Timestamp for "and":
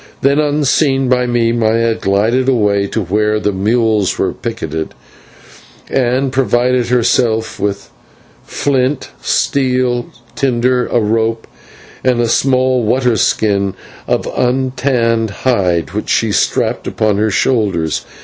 5.91-6.31, 12.03-12.19